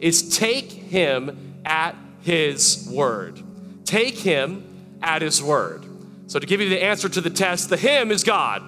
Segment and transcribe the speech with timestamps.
[0.00, 3.42] is Take Him at His Word.
[3.84, 5.84] Take Him at His Word.
[6.26, 8.62] So, to give you the answer to the test, the Him is God.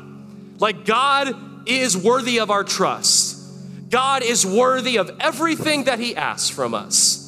[0.61, 3.39] Like, God is worthy of our trust.
[3.89, 7.19] God is worthy of everything that He asks from us.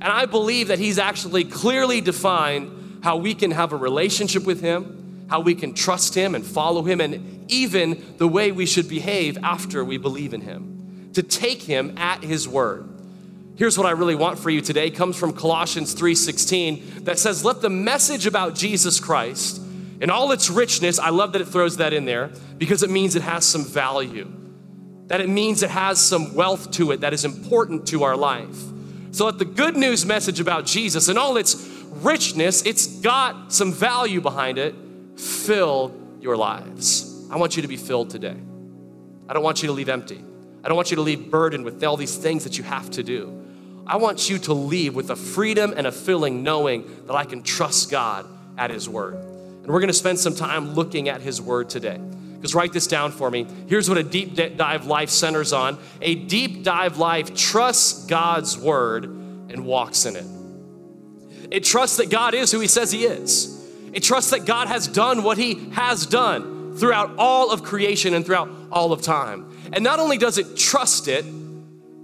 [0.00, 4.60] And I believe that He's actually clearly defined how we can have a relationship with
[4.60, 8.88] Him, how we can trust Him and follow Him, and even the way we should
[8.88, 10.72] behave after we believe in Him
[11.14, 12.88] to take him at his word.
[13.54, 17.60] Here's what I really want for you today comes from Colossians 3:16 that says let
[17.60, 19.60] the message about Jesus Christ
[20.02, 23.14] in all its richness, I love that it throws that in there because it means
[23.14, 24.28] it has some value.
[25.06, 28.56] That it means it has some wealth to it that is important to our life.
[29.12, 31.54] So let the good news message about Jesus in all its
[32.02, 34.74] richness, it's got some value behind it,
[35.16, 37.28] fill your lives.
[37.30, 38.36] I want you to be filled today.
[39.28, 40.24] I don't want you to leave empty.
[40.64, 43.04] I don't want you to leave burdened with all these things that you have to
[43.04, 43.41] do.
[43.86, 47.42] I want you to leave with a freedom and a feeling knowing that I can
[47.42, 49.14] trust God at His Word.
[49.14, 51.98] And we're gonna spend some time looking at His Word today.
[51.98, 53.46] Because write this down for me.
[53.68, 59.04] Here's what a deep dive life centers on a deep dive life trusts God's Word
[59.04, 60.26] and walks in it.
[61.52, 63.60] It trusts that God is who He says He is.
[63.92, 68.24] It trusts that God has done what He has done throughout all of creation and
[68.24, 69.56] throughout all of time.
[69.72, 71.24] And not only does it trust it,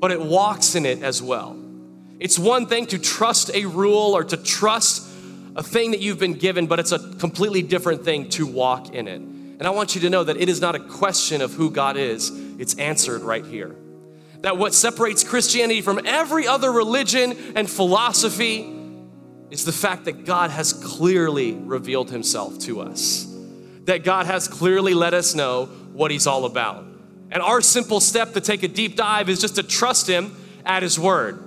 [0.01, 1.58] but it walks in it as well.
[2.21, 5.09] It's one thing to trust a rule or to trust
[5.57, 9.09] a thing that you've been given, but it's a completely different thing to walk in
[9.09, 9.21] it.
[9.21, 11.97] And I want you to know that it is not a question of who God
[11.97, 13.75] is, it's answered right here.
[14.43, 18.75] That what separates Christianity from every other religion and philosophy
[19.51, 23.27] is the fact that God has clearly revealed himself to us.
[23.85, 26.85] That God has clearly let us know what he's all about.
[27.31, 30.35] And our simple step to take a deep dive is just to trust Him
[30.65, 31.43] at His word.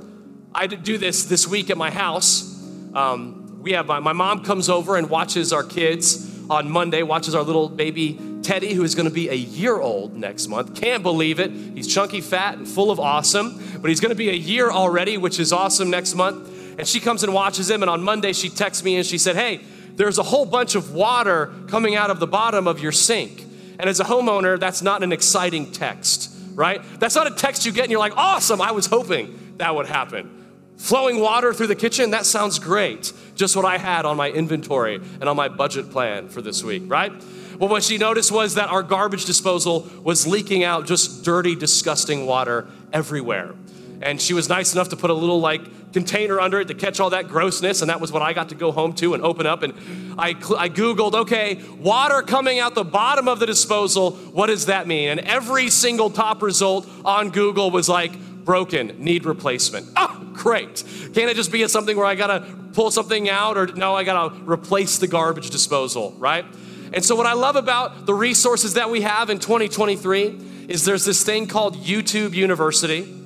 [0.53, 2.47] I do this this week at my house.
[2.93, 7.35] Um, we have my, my mom comes over and watches our kids on Monday, watches
[7.35, 10.75] our little baby Teddy, who is going to be a year old next month.
[10.75, 11.51] Can't believe it.
[11.51, 15.17] He's chunky, fat, and full of awesome, but he's going to be a year already,
[15.17, 16.49] which is awesome next month.
[16.77, 19.35] And she comes and watches him, and on Monday she texts me and she said,
[19.35, 19.61] Hey,
[19.95, 23.45] there's a whole bunch of water coming out of the bottom of your sink.
[23.77, 26.81] And as a homeowner, that's not an exciting text, right?
[26.99, 29.87] That's not a text you get and you're like, awesome, I was hoping that would
[29.87, 30.40] happen.
[30.81, 33.13] Flowing water through the kitchen, that sounds great.
[33.35, 36.81] Just what I had on my inventory and on my budget plan for this week,
[36.87, 37.11] right?
[37.59, 42.25] Well, what she noticed was that our garbage disposal was leaking out just dirty, disgusting
[42.25, 43.53] water everywhere.
[44.01, 46.99] And she was nice enough to put a little like container under it to catch
[46.99, 49.45] all that grossness and that was what i got to go home to and open
[49.45, 49.61] up.
[49.61, 49.73] And
[50.17, 54.87] i, I googled okay water coming out the bottom of the disposal what does that
[54.87, 55.09] mean?
[55.09, 59.87] And every single top result on google was like broken need replacement.
[59.95, 63.95] Oh great can't it just be something where i gotta pull something out or no
[63.95, 66.45] i gotta replace the garbage disposal right
[66.93, 71.05] and so what i love about the resources that we have in 2023 is there's
[71.05, 73.21] this thing called youtube university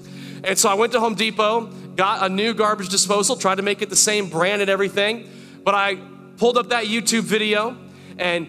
[0.45, 1.65] and so I went to Home Depot,
[1.95, 5.27] got a new garbage disposal, tried to make it the same brand and everything.
[5.63, 5.95] But I
[6.37, 7.75] pulled up that YouTube video
[8.19, 8.47] and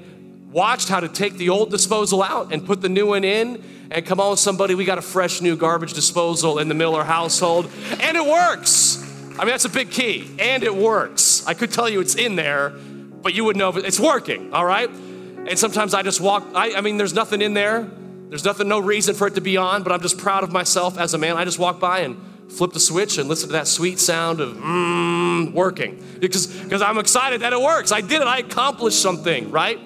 [0.57, 3.63] watched how to take the old disposal out and put the new one in.
[3.91, 7.71] And come on, somebody, we got a fresh new garbage disposal in the Miller household.
[8.01, 9.03] And it works.
[9.39, 10.35] I mean, that's a big key.
[10.39, 11.47] And it works.
[11.47, 14.89] I could tell you it's in there, but you would know it's working, all right?
[14.89, 17.87] And sometimes I just walk, I, I mean, there's nothing in there.
[18.31, 20.99] There's nothing, no reason for it to be on, but I'm just proud of myself
[20.99, 21.37] as a man.
[21.37, 22.17] I just walk by and
[22.49, 26.97] flip the switch and listen to that sweet sound of mmm working because because I'm
[26.97, 27.91] excited that it works.
[27.91, 28.27] I did it.
[28.27, 29.81] I accomplished something, right?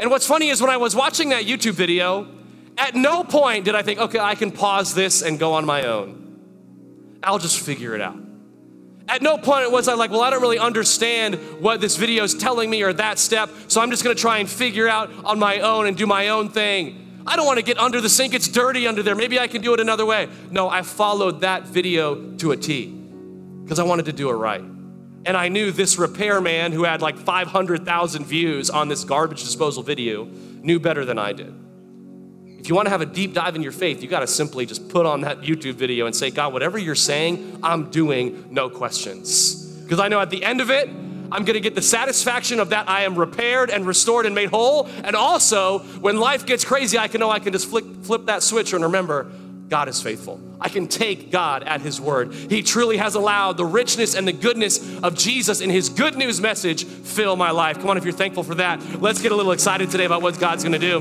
[0.00, 2.26] And what's funny is when I was watching that YouTube video,
[2.78, 5.82] at no point did I think, okay, I can pause this and go on my
[5.82, 7.18] own.
[7.22, 8.16] I'll just figure it out.
[9.06, 12.34] At no point was I like, well, I don't really understand what this video is
[12.34, 15.60] telling me or that step, so I'm just gonna try and figure out on my
[15.60, 17.22] own and do my own thing.
[17.26, 19.14] I don't want to get under the sink, it's dirty under there.
[19.14, 20.28] Maybe I can do it another way.
[20.50, 22.86] No, I followed that video to a T
[23.62, 24.64] because I wanted to do it right.
[25.26, 30.24] And I knew this repairman who had like 500,000 views on this garbage disposal video
[30.24, 31.54] knew better than I did.
[32.58, 34.66] If you want to have a deep dive in your faith, you got to simply
[34.66, 38.68] just put on that YouTube video and say, God, whatever you're saying, I'm doing, no
[38.68, 39.64] questions.
[39.82, 40.88] Because I know at the end of it,
[41.32, 44.88] I'm to get the satisfaction of that I am repaired and restored and made whole.
[45.04, 48.42] And also, when life gets crazy, I can know I can just flip, flip that
[48.42, 49.30] switch and remember
[49.70, 50.40] God is faithful.
[50.60, 52.34] I can take God at His word.
[52.34, 56.40] He truly has allowed the richness and the goodness of Jesus in His good news
[56.40, 57.78] message fill my life.
[57.78, 60.38] Come on, if you're thankful for that, let's get a little excited today about what
[60.40, 60.98] God's to do.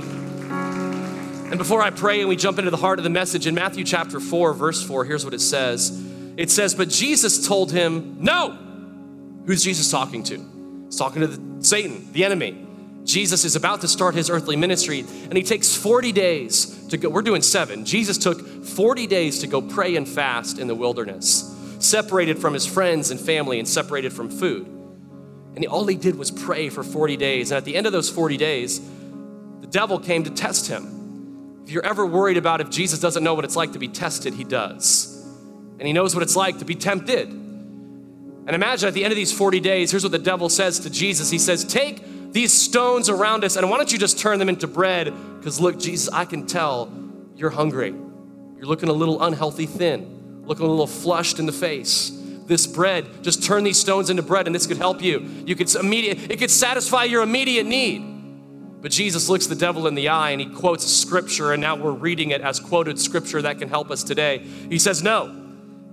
[1.50, 3.83] And before I pray and we jump into the heart of the message, in Matthew
[3.83, 5.89] chapter 4, verse 4, here's what it says
[6.38, 8.56] It says, But Jesus told him, No.
[9.48, 10.86] Who's Jesus talking to?
[10.86, 12.68] He's talking to the, Satan, the enemy.
[13.10, 17.10] Jesus is about to start his earthly ministry, and he takes 40 days to go.
[17.10, 17.84] We're doing seven.
[17.84, 22.68] Jesus took 40 days to go pray and fast in the wilderness, separated from his
[22.68, 24.68] friends and family, and separated from food.
[25.56, 27.50] And all he did was pray for 40 days.
[27.50, 31.64] And at the end of those 40 days, the devil came to test him.
[31.66, 34.36] If you're ever worried about if Jesus doesn't know what it's like to be tested,
[34.36, 35.16] he does.
[35.80, 37.28] And he knows what it's like to be tempted.
[37.30, 40.92] And imagine at the end of these 40 days, here's what the devil says to
[40.92, 44.50] Jesus He says, Take these stones around us, and why don't you just turn them
[44.50, 45.14] into bread?
[45.38, 46.92] Because look, Jesus, I can tell
[47.36, 47.90] you're hungry.
[47.90, 52.12] You're looking a little unhealthy thin, looking a little flushed in the face.
[52.46, 55.22] This bread, just turn these stones into bread, and this could help you.
[55.46, 58.10] You could immediate, it could satisfy your immediate need.
[58.82, 61.92] But Jesus looks the devil in the eye and he quotes scripture, and now we're
[61.92, 64.40] reading it as quoted scripture that can help us today.
[64.40, 65.36] He says, No,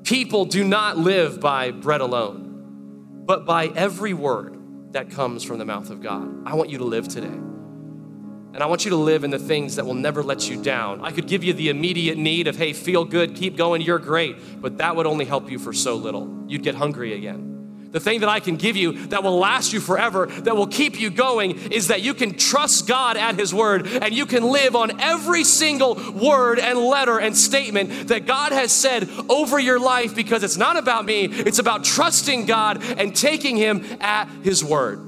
[0.05, 4.56] people do not live by bread alone, but by every word
[4.97, 6.27] that comes from the mouth of God.
[6.47, 7.27] I want you to live today.
[7.27, 11.05] And I want you to live in the things that will never let you down.
[11.05, 14.63] I could give you the immediate need of, hey, feel good, keep going, you're great,
[14.63, 16.45] but that would only help you for so little.
[16.49, 17.56] You'd get hungry again.
[17.93, 21.01] The thing that I can give you that will last you forever, that will keep
[21.01, 24.77] you going, is that you can trust God at His word and you can live
[24.77, 30.15] on every single word and letter and statement that God has said over your life
[30.15, 35.07] because it's not about me, it's about trusting God and taking Him at His word.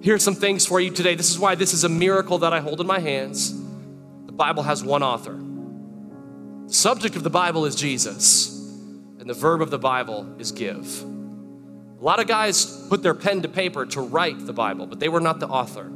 [0.00, 1.14] Here's some things for you today.
[1.16, 3.52] This is why this is a miracle that I hold in my hands.
[4.26, 5.34] The Bible has one author.
[6.68, 8.50] The subject of the Bible is Jesus,
[9.18, 11.04] and the verb of the Bible is give.
[12.00, 15.08] A lot of guys put their pen to paper to write the Bible, but they
[15.08, 15.90] were not the author.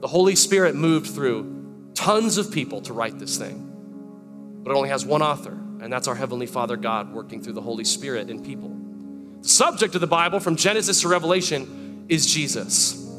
[0.00, 4.90] The Holy Spirit moved through tons of people to write this thing, but it only
[4.90, 8.42] has one author, and that's our Heavenly Father God working through the Holy Spirit in
[8.42, 8.76] people.
[9.40, 13.10] The subject of the Bible, from Genesis to Revelation, is Jesus.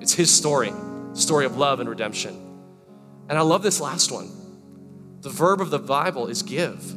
[0.00, 0.72] It's His story,
[1.14, 2.40] story of love and redemption.
[3.28, 4.30] And I love this last one.
[5.20, 6.94] The verb of the Bible is give.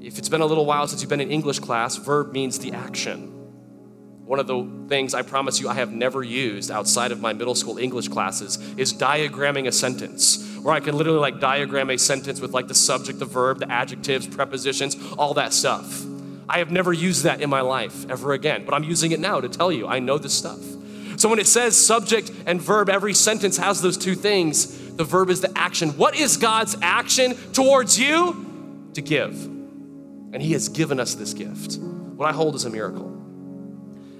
[0.00, 2.72] If it's been a little while since you've been in English class, verb means the
[2.72, 3.34] action.
[4.24, 7.54] One of the things I promise you I have never used outside of my middle
[7.54, 12.40] school English classes is diagramming a sentence, where I can literally like diagram a sentence
[12.40, 16.04] with like the subject, the verb, the adjectives, prepositions, all that stuff.
[16.48, 19.40] I have never used that in my life ever again, but I'm using it now
[19.40, 20.60] to tell you I know this stuff.
[21.16, 24.94] So when it says subject and verb, every sentence has those two things.
[24.94, 25.96] The verb is the action.
[25.96, 28.90] What is God's action towards you?
[28.94, 29.57] To give.
[30.32, 31.78] And He has given us this gift.
[31.78, 33.06] What I hold is a miracle.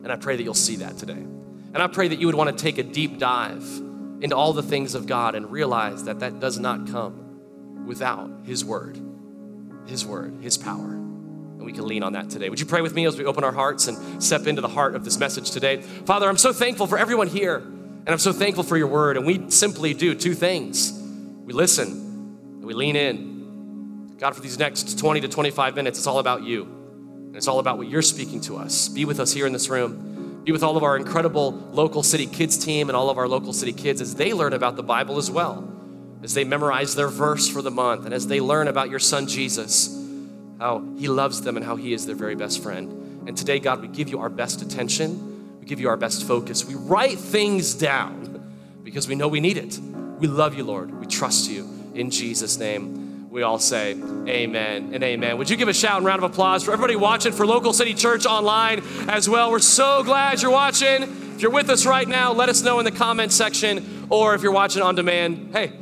[0.02, 1.12] And I pray that you'll see that today.
[1.12, 3.62] And I pray that you would want to take a deep dive
[4.20, 8.64] into all the things of God and realize that that does not come without His
[8.64, 8.98] Word,
[9.86, 10.92] His Word, His power.
[10.92, 12.48] And we can lean on that today.
[12.48, 14.94] Would you pray with me as we open our hearts and step into the heart
[14.94, 15.82] of this message today?
[15.82, 19.16] Father, I'm so thankful for everyone here, and I'm so thankful for your Word.
[19.16, 20.92] And we simply do two things
[21.48, 23.37] we listen and we lean in
[24.18, 26.64] God, for these next 20 to 25 minutes, it's all about you.
[26.64, 28.88] And it's all about what you're speaking to us.
[28.88, 30.42] Be with us here in this room.
[30.44, 33.52] Be with all of our incredible local city kids team and all of our local
[33.52, 35.72] city kids as they learn about the Bible as well,
[36.24, 39.28] as they memorize their verse for the month, and as they learn about your son
[39.28, 39.96] Jesus,
[40.58, 43.28] how he loves them and how he is their very best friend.
[43.28, 45.60] And today, God, we give you our best attention.
[45.60, 46.64] We give you our best focus.
[46.64, 49.78] We write things down because we know we need it.
[50.18, 50.98] We love you, Lord.
[50.98, 51.68] We trust you.
[51.94, 52.97] In Jesus' name
[53.30, 55.36] we all say amen and amen.
[55.36, 57.92] Would you give a shout and round of applause for everybody watching for Local City
[57.92, 59.50] Church online as well?
[59.50, 61.02] We're so glad you're watching.
[61.34, 64.42] If you're with us right now, let us know in the comment section, or if
[64.42, 65.72] you're watching on demand, hey,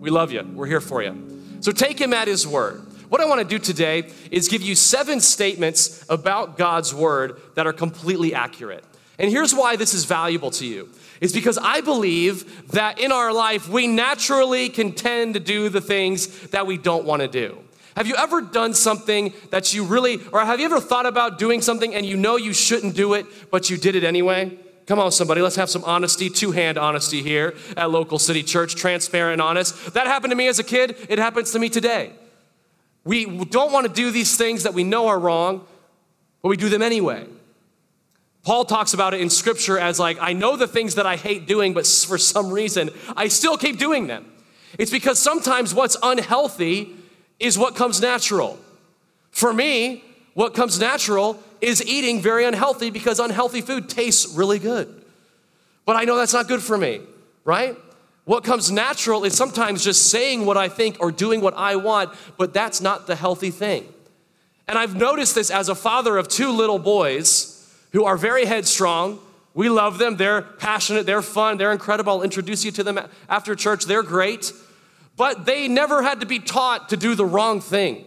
[0.00, 0.42] we love you.
[0.42, 1.40] We're here for you.
[1.60, 2.80] So take him at his word.
[3.08, 7.66] What I want to do today is give you seven statements about God's word that
[7.66, 8.84] are completely accurate.
[9.18, 10.90] And here's why this is valuable to you
[11.22, 15.80] is because I believe that in our life, we naturally can tend to do the
[15.80, 17.58] things that we don't want to do.
[17.96, 21.62] Have you ever done something that you really, or have you ever thought about doing
[21.62, 24.58] something and you know you shouldn't do it, but you did it anyway?
[24.86, 28.74] Come on, somebody, let's have some honesty, two hand honesty here at Local City Church,
[28.74, 29.94] transparent honest.
[29.94, 32.12] That happened to me as a kid, it happens to me today.
[33.04, 35.64] We don't want to do these things that we know are wrong,
[36.42, 37.26] but we do them anyway.
[38.44, 41.46] Paul talks about it in scripture as like, I know the things that I hate
[41.46, 44.30] doing, but for some reason, I still keep doing them.
[44.78, 46.96] It's because sometimes what's unhealthy
[47.38, 48.58] is what comes natural.
[49.30, 50.02] For me,
[50.34, 55.04] what comes natural is eating very unhealthy because unhealthy food tastes really good.
[55.84, 57.00] But I know that's not good for me,
[57.44, 57.76] right?
[58.24, 62.10] What comes natural is sometimes just saying what I think or doing what I want,
[62.38, 63.86] but that's not the healthy thing.
[64.66, 67.51] And I've noticed this as a father of two little boys
[67.92, 69.20] who are very headstrong.
[69.54, 70.16] We love them.
[70.16, 71.06] They're passionate.
[71.06, 71.58] They're fun.
[71.58, 72.14] They're incredible.
[72.14, 73.84] I'll introduce you to them after church.
[73.84, 74.52] They're great.
[75.16, 78.04] But they never had to be taught to do the wrong thing.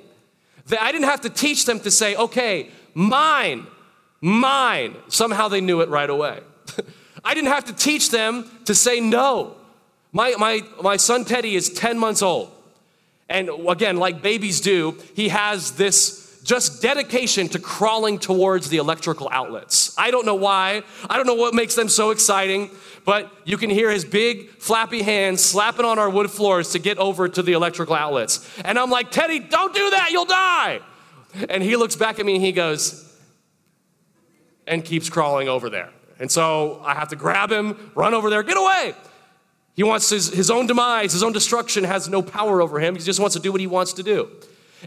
[0.80, 3.68] I didn't have to teach them to say, okay, mine,
[4.22, 4.96] mine.
[5.08, 6.42] Somehow they knew it right away.
[7.24, 9.56] I didn't have to teach them to say no.
[10.12, 12.52] My, my, my son Teddy is 10 months old.
[13.30, 19.28] And again, like babies do, he has this just dedication to crawling towards the electrical
[19.32, 19.98] outlets.
[19.98, 20.84] I don't know why.
[21.10, 22.70] I don't know what makes them so exciting,
[23.04, 27.00] but you can hear his big flappy hands slapping on our wood floors to get
[27.00, 28.48] over to the electrical outlets.
[28.64, 30.82] And I'm like, Teddy, don't do that, you'll die.
[31.50, 33.02] And he looks back at me and he goes,
[34.68, 35.90] and keeps crawling over there.
[36.20, 38.94] And so I have to grab him, run over there, get away.
[39.74, 42.96] He wants his, his own demise, his own destruction has no power over him.
[42.96, 44.30] He just wants to do what he wants to do.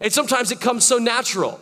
[0.00, 1.60] And sometimes it comes so natural.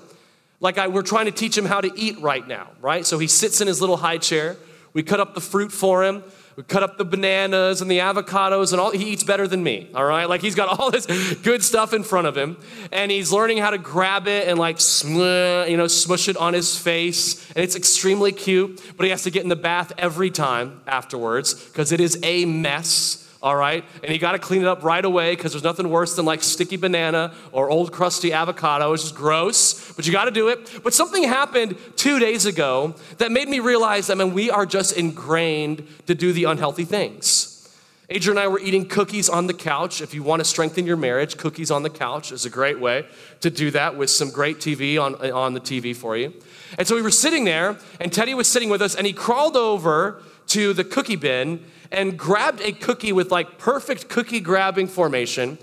[0.61, 3.05] Like I, we're trying to teach him how to eat right now, right?
[3.05, 4.57] So he sits in his little high chair.
[4.93, 6.23] We cut up the fruit for him.
[6.57, 8.91] We cut up the bananas and the avocados and all.
[8.91, 10.27] He eats better than me, all right?
[10.27, 11.05] Like he's got all this
[11.43, 12.57] good stuff in front of him,
[12.91, 16.79] and he's learning how to grab it and like, you know, smush it on his
[16.79, 18.81] face, and it's extremely cute.
[18.97, 22.47] But he has to get in the bath every time afterwards because it is a
[22.47, 23.85] mess all right?
[24.03, 26.43] And you got to clean it up right away because there's nothing worse than like
[26.43, 28.93] sticky banana or old crusty avocado.
[28.93, 30.81] It's just gross, but you got to do it.
[30.83, 34.97] But something happened two days ago that made me realize that, man, we are just
[34.97, 37.73] ingrained to do the unhealthy things.
[38.11, 40.01] Adrian and I were eating cookies on the couch.
[40.01, 43.07] If you want to strengthen your marriage, cookies on the couch is a great way
[43.43, 46.33] to do that with some great TV on, on the TV for you.
[46.79, 49.57] And so we were sitting there, and Teddy was sitting with us, and he crawled
[49.57, 55.59] over to the cookie bin and grabbed a cookie with like perfect cookie grabbing formation,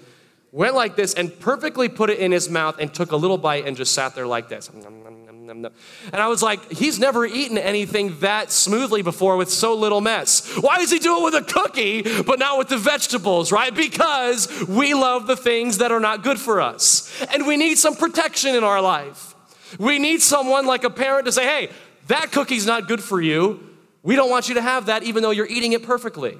[0.52, 3.66] went like this and perfectly put it in his mouth and took a little bite
[3.66, 4.70] and just sat there like this.
[4.70, 5.70] And
[6.14, 10.48] I was like, he's never eaten anything that smoothly before with so little mess.
[10.58, 13.74] Why does he do it with a cookie, but not with the vegetables, right?
[13.74, 17.12] Because we love the things that are not good for us.
[17.34, 19.36] And we need some protection in our life.
[19.80, 21.70] We need someone like a parent to say, hey,
[22.08, 23.73] that cookie's not good for you.
[24.04, 26.38] We don't want you to have that even though you're eating it perfectly.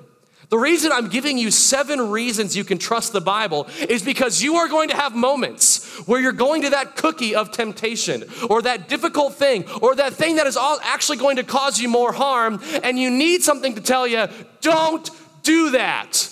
[0.50, 4.58] The reason I'm giving you seven reasons you can trust the Bible is because you
[4.58, 8.88] are going to have moments where you're going to that cookie of temptation or that
[8.88, 12.62] difficult thing or that thing that is all actually going to cause you more harm,
[12.84, 14.28] and you need something to tell you,
[14.62, 15.10] don't
[15.42, 16.30] do that.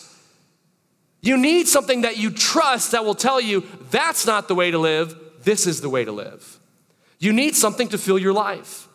[1.22, 4.78] You need something that you trust that will tell you that's not the way to
[4.78, 6.60] live, this is the way to live.
[7.18, 8.88] You need something to fill your life.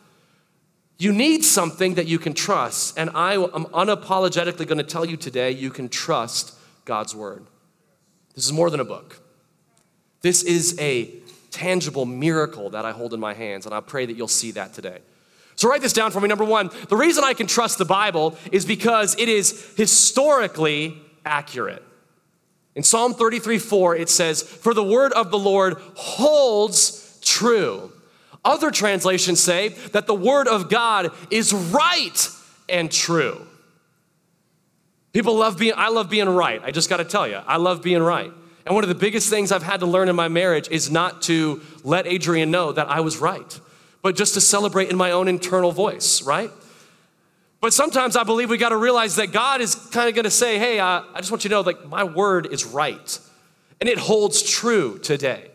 [0.99, 2.99] You need something that you can trust.
[2.99, 7.47] And I am unapologetically going to tell you today you can trust God's word.
[8.35, 9.21] This is more than a book.
[10.23, 11.11] This is a
[11.51, 14.75] tangible miracle that I hold in my hands, and I pray that you'll see that
[14.75, 14.99] today.
[15.55, 16.29] So, write this down for me.
[16.29, 21.83] Number one, the reason I can trust the Bible is because it is historically accurate.
[22.75, 27.91] In Psalm 33 4, it says, For the word of the Lord holds true.
[28.47, 32.31] Other translations say that the Word of God is right
[32.69, 33.45] and true.
[35.13, 36.63] People love being, I love being right.
[36.65, 38.31] I just got to tell you, I love being right.
[38.65, 41.23] And one of the biggest things I've had to learn in my marriage is not
[41.23, 43.61] to let Adrian know that I was right,
[44.01, 46.51] but just to celebrate in my own internal voice, right?
[47.61, 50.31] But sometimes I believe we got to realize that God is kind of going to
[50.31, 53.19] say, hey, uh, I just want you to know, like, my word is right.
[53.81, 55.51] And it holds true today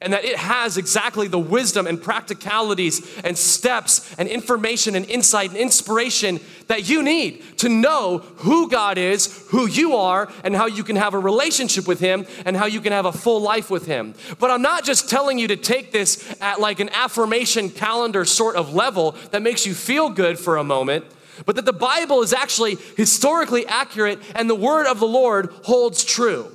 [0.00, 5.50] and that it has exactly the wisdom and practicalities and steps and information and insight
[5.50, 10.66] and inspiration that you need to know who God is, who you are, and how
[10.66, 13.70] you can have a relationship with Him and how you can have a full life
[13.70, 14.14] with Him.
[14.38, 18.56] But I'm not just telling you to take this at like an affirmation calendar sort
[18.56, 21.04] of level that makes you feel good for a moment.
[21.44, 26.04] But that the Bible is actually historically accurate and the word of the Lord holds
[26.04, 26.52] true.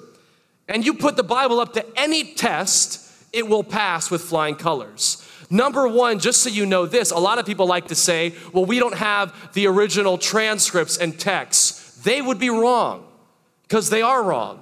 [0.68, 3.03] And you put the Bible up to any test,
[3.34, 5.28] it will pass with flying colors.
[5.50, 8.66] Number one, just so you know this, a lot of people like to say, well,
[8.66, 12.02] we don't have the original transcripts and texts.
[12.04, 13.06] They would be wrong
[13.64, 14.60] because they are wrong.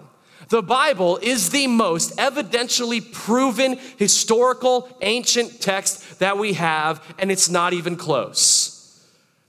[0.49, 7.49] The Bible is the most evidentially proven historical ancient text that we have, and it's
[7.49, 8.77] not even close.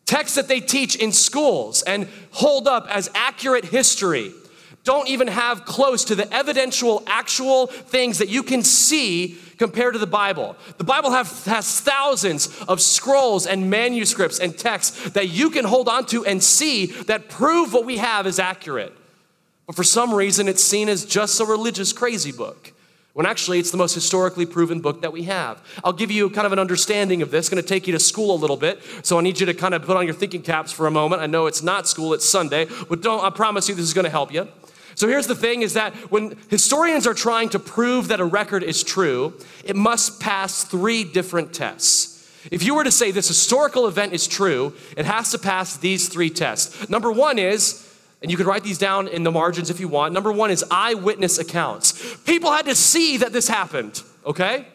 [0.07, 4.33] Texts that they teach in schools and hold up as accurate history
[4.85, 9.99] don't even have close to the evidential, actual things that you can see compared to
[9.99, 10.57] the Bible.
[10.79, 15.89] The Bible have, has thousands of scrolls and manuscripts and texts that you can hold
[15.89, 18.93] on to and see that prove what we have is accurate.
[19.67, 22.73] But for some reason, it's seen as just a religious crazy book.
[23.13, 25.63] When actually, it's the most historically proven book that we have.
[25.85, 27.51] I'll give you kind of an understanding of this.
[27.51, 28.81] Going to take you to school a little bit.
[29.03, 31.21] So I need you to kind of put on your thinking caps for a moment.
[31.21, 34.07] I know it's not school, it's Sunday, but don't, I promise you this is going
[34.07, 34.49] to help you.
[35.03, 38.63] So here's the thing is that when historians are trying to prove that a record
[38.63, 42.31] is true, it must pass three different tests.
[42.53, 46.09] If you were to say this historical event is true, it has to pass these
[46.09, 46.89] three tests.
[46.89, 47.85] Number one is,
[48.23, 50.15] and you could write these down in the margins if you want.
[50.15, 52.17] Number one is eyewitness accounts.
[52.19, 54.69] People had to see that this happened, okay?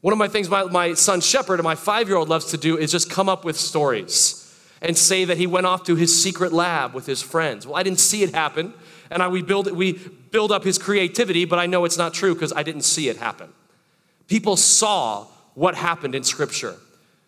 [0.00, 2.56] One of my things my, my son Shepard and my five year old loves to
[2.56, 6.20] do is just come up with stories and say that he went off to his
[6.20, 7.68] secret lab with his friends.
[7.68, 8.74] Well, I didn't see it happen
[9.12, 9.92] and I, we, build, we
[10.30, 13.16] build up his creativity, but I know it's not true because I didn't see it
[13.18, 13.50] happen.
[14.26, 16.76] People saw what happened in Scripture.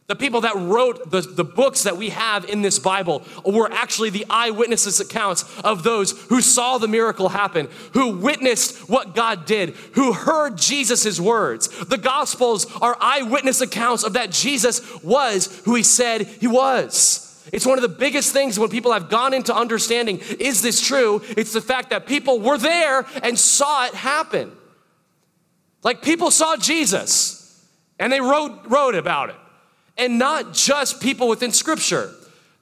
[0.07, 4.11] The people that wrote the, the books that we have in this Bible were actually
[4.11, 9.71] the eyewitnesses' accounts of those who saw the miracle happen, who witnessed what God did,
[9.95, 11.69] who heard Jesus' words.
[11.87, 17.24] The Gospels are eyewitness accounts of that Jesus was who he said he was.
[17.53, 21.23] It's one of the biggest things when people have gone into understanding is this true?
[21.37, 24.53] It's the fact that people were there and saw it happen.
[25.83, 27.65] Like people saw Jesus
[27.99, 29.37] and they wrote, wrote about it.
[29.97, 32.13] And not just people within Scripture.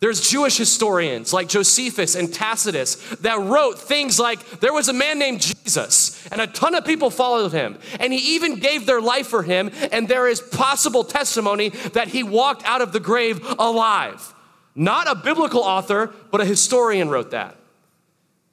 [0.01, 5.17] There's Jewish historians like Josephus and Tacitus that wrote things like there was a man
[5.21, 9.29] named Jesus, and a ton of people followed him, and he even gave their life
[9.29, 14.35] for him, and there is possible testimony that he walked out of the grave alive.
[14.75, 17.57] Not a biblical author, but a historian wrote that.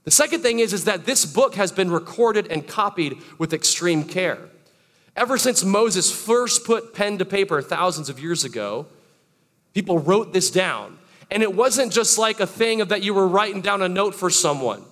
[0.04, 4.04] The second thing is, is that this book has been recorded and copied with extreme
[4.04, 4.40] care.
[5.16, 8.88] Ever since Moses first put pen to paper thousands of years ago,
[9.74, 10.98] people wrote this down.
[11.32, 14.16] And it wasn't just like a thing of that you were writing down a note
[14.16, 14.84] for someone.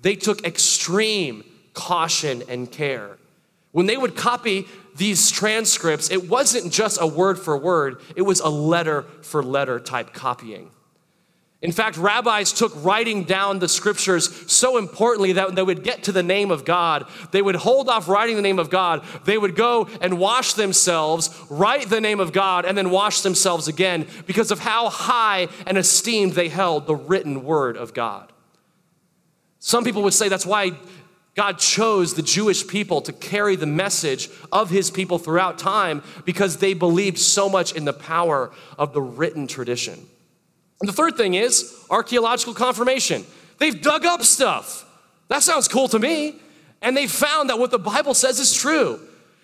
[0.00, 3.16] They took extreme caution and care.
[3.72, 8.40] When they would copy these transcripts, it wasn't just a word for word, it was
[8.40, 10.70] a letter for letter type copying.
[11.62, 16.12] In fact, rabbis took writing down the scriptures so importantly that they would get to
[16.12, 19.04] the name of God, they would hold off writing the name of God.
[19.26, 23.68] They would go and wash themselves, write the name of God, and then wash themselves
[23.68, 28.32] again because of how high and esteemed they held the written word of God.
[29.58, 30.72] Some people would say that's why
[31.36, 36.56] God chose the Jewish people to carry the message of his people throughout time because
[36.56, 39.94] they believed so much in the power of the written tradition.
[40.80, 43.24] And the third thing is archaeological confirmation.
[43.58, 44.86] They've dug up stuff.
[45.28, 46.40] That sounds cool to me.
[46.82, 49.00] And they found that what the Bible says is true.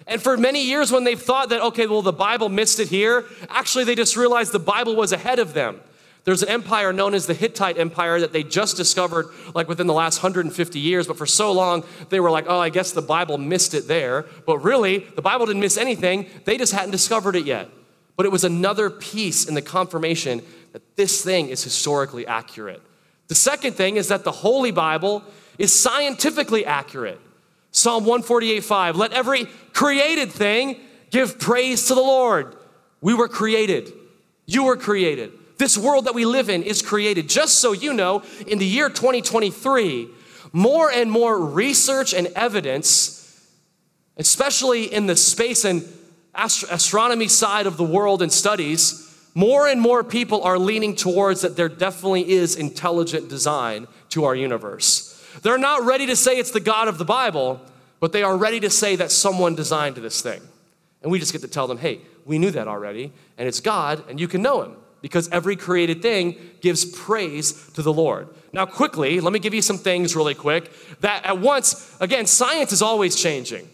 [0.07, 3.25] And for many years, when they've thought that, okay, well, the Bible missed it here,
[3.51, 5.81] actually, they just realized the Bible was ahead of them.
[6.27, 9.95] There's an empire known as the Hittite Empire that they just discovered like within the
[9.95, 13.39] last 150 years, but for so long they were like, oh, I guess the Bible
[13.39, 14.27] missed it there.
[14.45, 17.71] But really, the Bible didn't miss anything, they just hadn't discovered it yet.
[18.17, 22.83] But it was another piece in the confirmation that this thing is historically accurate.
[23.29, 25.23] The second thing is that the Holy Bible
[25.59, 27.21] is scientifically accurate.
[27.71, 32.57] Psalm 148 5, let every created thing give praise to the Lord.
[33.01, 33.93] We were created.
[34.45, 35.36] You were created.
[35.59, 37.29] This world that we live in is created.
[37.29, 40.09] Just so you know, in the year 2023,
[40.53, 43.49] more and more research and evidence,
[44.16, 45.87] especially in the space and
[46.35, 49.03] astronomy side of the world and studies,
[49.35, 54.35] more and more people are leaning towards that there definitely is intelligent design to our
[54.35, 55.12] universe.
[55.42, 57.61] They're not ready to say it's the God of the Bible,
[58.01, 60.40] but they are ready to say that someone designed this thing.
[61.03, 64.03] And we just get to tell them, hey, we knew that already, and it's God,
[64.09, 68.27] and you can know Him because every created thing gives praise to the Lord.
[68.53, 70.69] Now, quickly, let me give you some things really quick
[71.01, 73.69] that at once, again, science is always changing.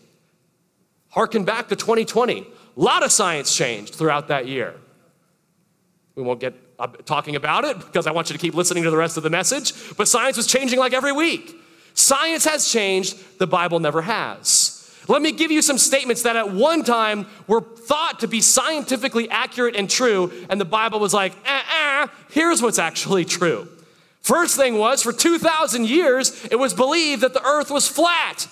[1.08, 2.40] Harken back to 2020.
[2.40, 4.74] A lot of science changed throughout that year.
[6.16, 6.52] We won't get
[7.06, 9.30] talking about it because I want you to keep listening to the rest of the
[9.30, 11.56] message, but science was changing like every week.
[11.94, 14.71] Science has changed, the Bible never has.
[15.08, 19.28] Let me give you some statements that at one time were thought to be scientifically
[19.30, 23.68] accurate and true, and the Bible was like, eh, eh, here's what's actually true.
[24.20, 28.46] First thing was, for 2,000 years, it was believed that the earth was flat.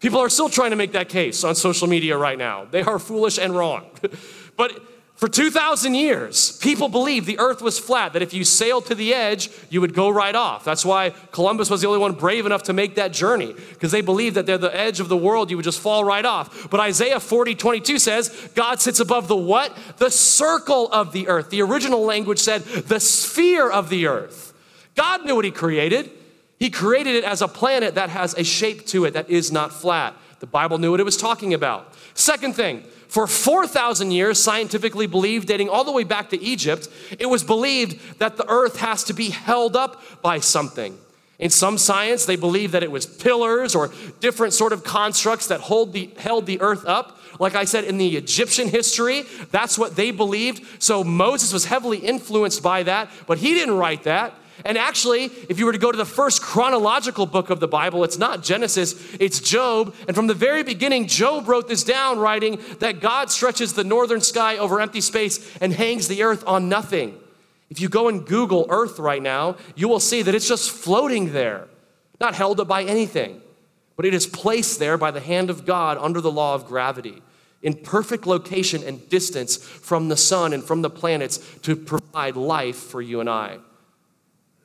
[0.00, 2.66] People are still trying to make that case on social media right now.
[2.70, 3.86] They are foolish and wrong.
[4.56, 4.78] but
[5.14, 9.14] for 2,000 years, people believed the earth was flat, that if you sailed to the
[9.14, 10.64] edge, you would go right off.
[10.64, 14.00] That's why Columbus was the only one brave enough to make that journey, because they
[14.00, 16.68] believed that they're the edge of the world, you would just fall right off.
[16.70, 19.76] But Isaiah 40, 22 says, God sits above the what?
[19.98, 21.50] The circle of the earth.
[21.50, 24.52] The original language said, the sphere of the earth.
[24.96, 26.10] God knew what He created.
[26.58, 29.72] He created it as a planet that has a shape to it that is not
[29.72, 30.16] flat.
[30.40, 31.94] The Bible knew what it was talking about.
[32.14, 37.26] Second thing, for 4,000 years, scientifically believed, dating all the way back to Egypt, it
[37.26, 40.96] was believed that the earth has to be held up by something.
[41.38, 45.60] In some science, they believe that it was pillars or different sort of constructs that
[45.60, 47.18] hold the, held the earth up.
[47.38, 50.82] Like I said, in the Egyptian history, that's what they believed.
[50.82, 54.32] So Moses was heavily influenced by that, but he didn't write that.
[54.64, 58.04] And actually, if you were to go to the first chronological book of the Bible,
[58.04, 59.94] it's not Genesis, it's Job.
[60.06, 64.20] And from the very beginning, Job wrote this down, writing that God stretches the northern
[64.20, 67.18] sky over empty space and hangs the earth on nothing.
[67.70, 71.32] If you go and Google earth right now, you will see that it's just floating
[71.32, 71.68] there,
[72.20, 73.40] not held up by anything,
[73.96, 77.22] but it is placed there by the hand of God under the law of gravity
[77.62, 82.76] in perfect location and distance from the sun and from the planets to provide life
[82.76, 83.58] for you and I.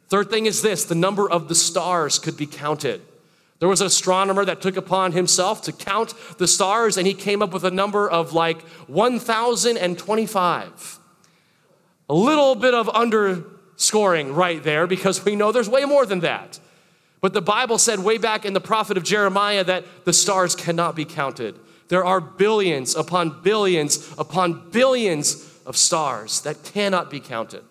[0.10, 3.02] Third thing is this the number of the stars could be counted.
[3.60, 7.42] There was an astronomer that took upon himself to count the stars, and he came
[7.42, 11.00] up with a number of like 1,025.
[12.10, 16.60] A little bit of underscoring right there because we know there's way more than that.
[17.20, 20.96] But the Bible said way back in the prophet of Jeremiah that the stars cannot
[20.96, 21.56] be counted.
[21.88, 27.64] There are billions upon billions upon billions of stars that cannot be counted.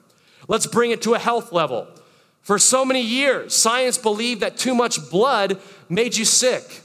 [0.49, 1.87] Let's bring it to a health level.
[2.47, 6.81] For so many years, science believed that too much blood made you sick.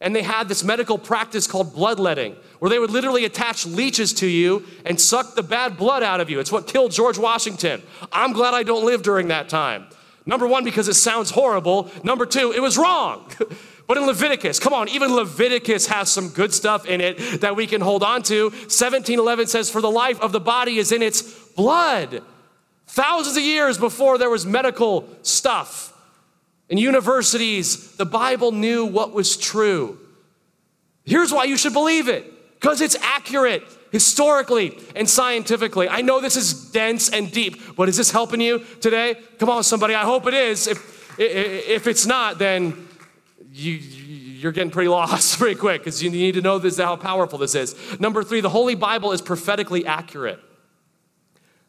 [0.00, 4.26] And they had this medical practice called bloodletting, where they would literally attach leeches to
[4.26, 6.40] you and suck the bad blood out of you.
[6.40, 7.82] It's what killed George Washington.
[8.10, 9.86] I'm glad I don't live during that time.
[10.26, 11.88] Number one, because it sounds horrible.
[12.02, 13.30] Number two, it was wrong.
[13.86, 17.68] But in Leviticus, come on, even Leviticus has some good stuff in it that we
[17.68, 18.46] can hold on to.
[18.46, 22.24] 1711 says, For the life of the body is in its blood.
[22.86, 25.92] Thousands of years before there was medical stuff
[26.68, 29.98] in universities, the Bible knew what was true.
[31.04, 35.88] Here's why you should believe it because it's accurate historically and scientifically.
[35.88, 39.16] I know this is dense and deep, but is this helping you today?
[39.38, 39.94] Come on, somebody.
[39.94, 40.66] I hope it is.
[40.66, 42.88] If, if it's not, then
[43.52, 47.38] you, you're getting pretty lost pretty quick because you need to know this how powerful
[47.38, 47.76] this is.
[48.00, 50.40] Number three, the Holy Bible is prophetically accurate.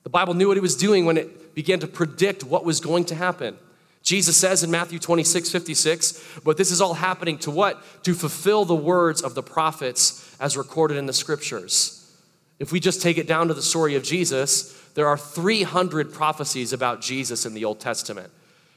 [0.08, 3.04] The Bible knew what it was doing when it began to predict what was going
[3.08, 3.58] to happen.
[4.04, 7.84] Jesus says in Matthew 26, 56, but this is all happening to what?
[8.06, 12.10] To fulfill the words of the prophets as recorded in the scriptures.
[12.58, 16.72] If we just take it down to the story of Jesus, there are 300 prophecies
[16.72, 18.32] about Jesus in the Old Testament.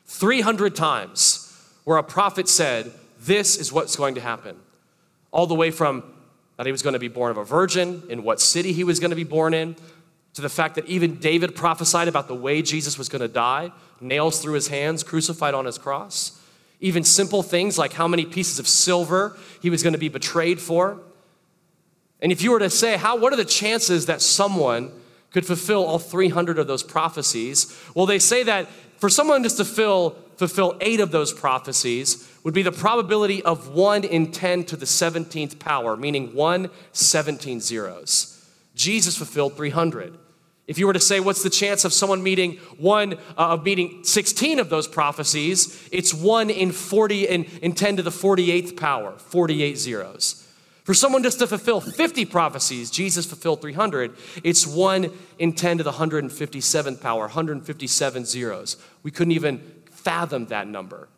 [0.07, 1.47] 300 times
[1.85, 2.90] where a prophet said,
[3.21, 4.57] This is what's going to happen.
[5.31, 6.03] All the way from
[6.57, 8.99] that he was going to be born of a virgin, in what city he was
[8.99, 9.77] going to be born in,
[10.35, 13.73] to the fact that even David prophesied about the way Jesus was going to die
[14.01, 16.40] nails through his hands, crucified on his cross.
[16.81, 20.61] Even simple things like how many pieces of silver he was going to be betrayed
[20.61, 20.99] for.
[22.23, 24.90] And if you were to say, how, what are the chances that someone
[25.33, 27.79] could fulfill all 300 of those prophecies?
[27.95, 32.55] Well, they say that for someone just to fill, fulfill eight of those prophecies would
[32.55, 38.30] be the probability of one in 10 to the 17th power, meaning one 17 zeros.
[38.81, 40.16] Jesus fulfilled 300.
[40.66, 44.05] If you were to say, what's the chance of someone meeting one, uh, of meeting
[44.05, 49.19] 16 of those prophecies, it's one in 40, in, in 10 to the 48th power,
[49.19, 50.49] 48 zeros.
[50.85, 55.85] For someone just to fulfill 50 prophecies, Jesus fulfilled 300, it's one in 10 to
[55.85, 58.77] the 157th power, 157 zeros.
[59.03, 61.09] We couldn't even fathom that number.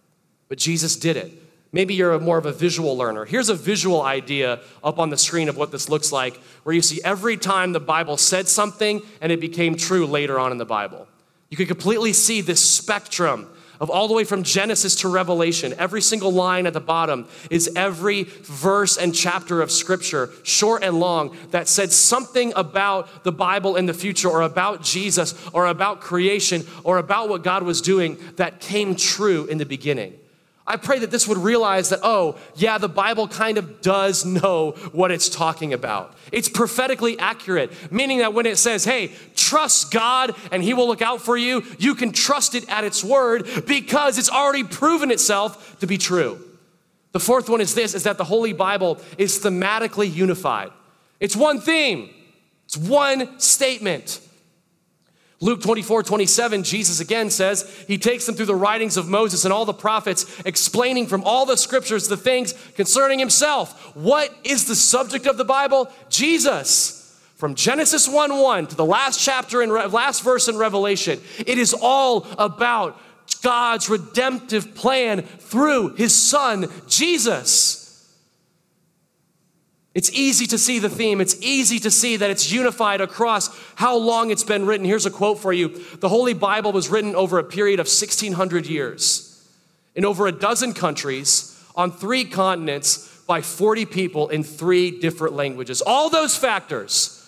[0.49, 1.33] But Jesus did it.
[1.73, 3.25] Maybe you're more of a visual learner.
[3.25, 6.83] Here's a visual idea up on the screen of what this looks like, where you
[6.83, 10.67] see every time the Bible said something and it became true later on in the
[10.67, 11.09] Bible.
[11.49, 13.49] You can completely see this spectrum
[13.81, 15.75] of all the way from Genesis to Revelation.
[15.79, 21.01] Every single line at the bottom is every verse and chapter of Scripture, short and
[21.01, 26.01] long, that said something about the Bible in the future or about Jesus or about
[26.01, 30.15] creation or about what God was doing that came true in the beginning.
[30.67, 34.73] I pray that this would realize that, oh, yeah, the Bible kind of does know
[34.93, 36.15] what it's talking about.
[36.31, 41.03] It's prophetically accurate, meaning that when it says, hey, trust God and He will look
[41.03, 45.81] out for you, you can trust it at its word because it's already proven itself
[45.81, 46.41] to be true.
[47.11, 50.71] The fourth one is this is that the Holy Bible is thematically unified.
[51.19, 52.11] It's one theme,
[52.67, 54.21] it's one statement.
[55.43, 59.53] Luke 24, 27, Jesus again says, He takes them through the writings of Moses and
[59.53, 63.97] all the prophets, explaining from all the scriptures the things concerning Himself.
[63.97, 65.91] What is the subject of the Bible?
[66.09, 67.01] Jesus.
[67.35, 71.75] From Genesis 1 1 to the last chapter and last verse in Revelation, it is
[71.75, 72.97] all about
[73.43, 77.82] God's redemptive plan through His Son, Jesus.
[79.95, 81.21] It's easy to see the theme.
[81.21, 84.87] It's easy to see that it's unified across how long it's been written.
[84.87, 85.69] Here's a quote for you
[86.01, 89.29] The Holy Bible was written over a period of 1,600 years
[89.95, 95.83] in over a dozen countries on three continents by 40 people in three different languages.
[95.83, 97.19] All those factors,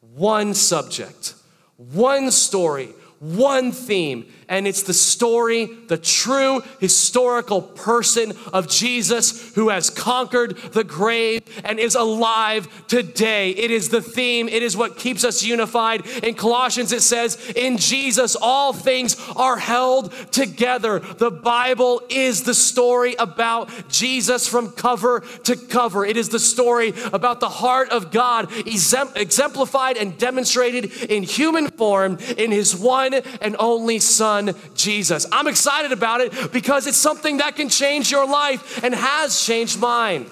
[0.00, 1.34] one subject,
[1.76, 9.70] one story, one theme, and it's the story, the true historical person of Jesus who
[9.70, 13.50] has conquered the grave and is alive today.
[13.50, 16.06] It is the theme, it is what keeps us unified.
[16.22, 20.98] In Colossians, it says, In Jesus, all things are held together.
[20.98, 26.04] The Bible is the story about Jesus from cover to cover.
[26.04, 32.18] It is the story about the heart of God, exemplified and demonstrated in human form
[32.36, 34.26] in his one and only Son.
[34.26, 35.24] Son, Jesus.
[35.30, 39.78] I'm excited about it because it's something that can change your life and has changed
[39.78, 40.26] mine.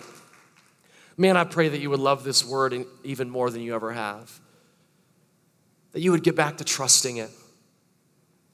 [1.16, 4.40] Man, I pray that you would love this word even more than you ever have.
[5.92, 7.30] That you would get back to trusting it.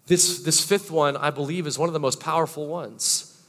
[0.06, 3.42] This, this fifth one, I believe, is one of the most powerful ones.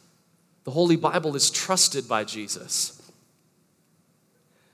[0.64, 3.01] The Holy Bible is trusted by Jesus.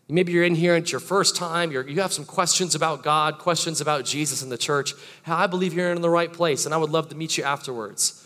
[0.09, 3.03] Maybe you're in here and it's your first time, you you have some questions about
[3.03, 4.93] God, questions about Jesus and the church.
[5.25, 8.25] I believe you're in the right place, and I would love to meet you afterwards.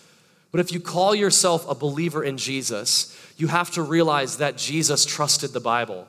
[0.51, 5.05] But if you call yourself a believer in Jesus, you have to realize that Jesus
[5.05, 6.07] trusted the Bible.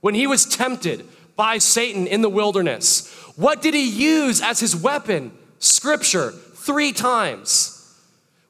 [0.00, 1.06] When he was tempted
[1.36, 5.30] by Satan in the wilderness, what did he use as his weapon?
[5.60, 7.81] Scripture, three times.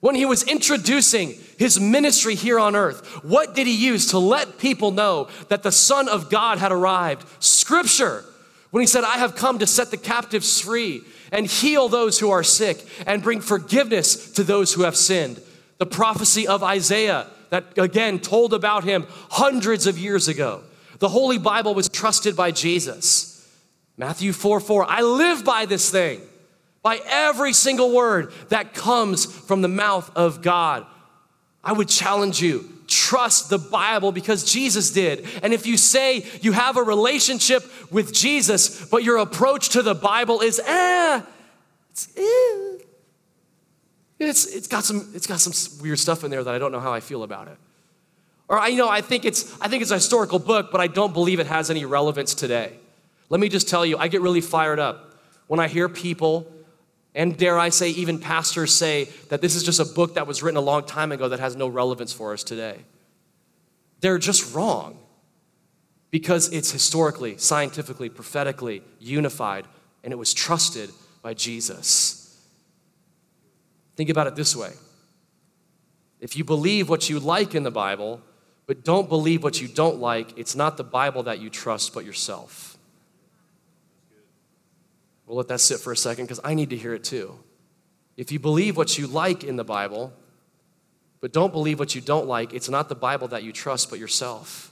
[0.02, 4.58] When he was introducing his ministry here on earth, what did he use to let
[4.58, 7.24] people know that the Son of God had arrived?
[7.38, 8.24] Scripture.
[8.72, 12.30] When he said, I have come to set the captives free and heal those who
[12.30, 15.40] are sick and bring forgiveness to those who have sinned.
[15.78, 20.64] The prophecy of Isaiah that again told about him hundreds of years ago.
[20.98, 23.48] The Holy Bible was trusted by Jesus.
[23.96, 26.22] Matthew 4 4, I live by this thing
[26.82, 30.86] by every single word that comes from the mouth of God.
[31.62, 35.26] I would challenge you trust the Bible because Jesus did.
[35.42, 39.94] And if you say you have a relationship with Jesus, but your approach to the
[39.94, 41.22] Bible is, eh,
[41.90, 42.78] it's, eh,
[44.18, 46.80] it's, it's got some it's got some weird stuff in there that I don't know
[46.80, 47.56] how I feel about it.
[48.48, 50.86] Or I you know I think it's I think it's a historical book, but I
[50.86, 52.74] don't believe it has any relevance today.
[53.30, 55.14] Let me just tell you, I get really fired up
[55.46, 56.46] when I hear people
[57.14, 60.42] and dare I say, even pastors say that this is just a book that was
[60.42, 62.78] written a long time ago that has no relevance for us today.
[64.00, 64.98] They're just wrong
[66.10, 69.66] because it's historically, scientifically, prophetically unified,
[70.02, 70.90] and it was trusted
[71.22, 72.18] by Jesus.
[73.96, 74.72] Think about it this way
[76.20, 78.20] if you believe what you like in the Bible,
[78.66, 82.04] but don't believe what you don't like, it's not the Bible that you trust, but
[82.04, 82.71] yourself.
[85.32, 87.38] We'll let that sit for a second because I need to hear it too.
[88.18, 90.12] If you believe what you like in the Bible,
[91.22, 93.98] but don't believe what you don't like, it's not the Bible that you trust, but
[93.98, 94.70] yourself.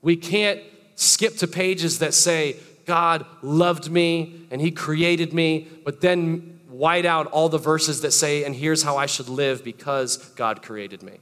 [0.00, 0.62] We can't
[0.94, 7.04] skip to pages that say, God loved me and He created me, but then white
[7.04, 11.02] out all the verses that say, and here's how I should live because God created
[11.02, 11.18] me.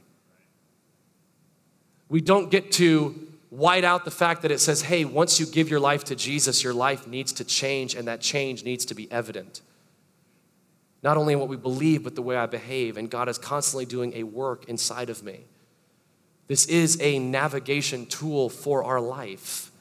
[2.07, 3.26] We don't get to
[3.57, 6.63] white out the fact that it says, hey, once you give your life to Jesus,
[6.63, 9.61] your life needs to change, and that change needs to be evident.
[11.01, 12.97] Not only in what we believe, but the way I behave.
[12.97, 15.45] And God is constantly doing a work inside of me.
[16.45, 19.71] This is a navigation tool for our life.